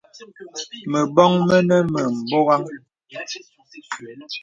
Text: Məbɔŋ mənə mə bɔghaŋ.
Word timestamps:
Məbɔŋ 0.91 1.31
mənə 1.47 1.77
mə 1.93 2.01
bɔghaŋ. 2.29 2.63